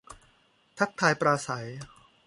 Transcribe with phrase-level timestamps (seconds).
[0.77, 1.67] ทักทายปราศรัย